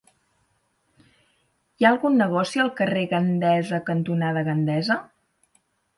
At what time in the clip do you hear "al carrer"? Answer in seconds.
2.63-3.03